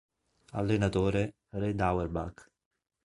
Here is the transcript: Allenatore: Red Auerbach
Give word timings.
Allenatore: 0.53 1.35
Red 1.51 1.79
Auerbach 1.79 2.49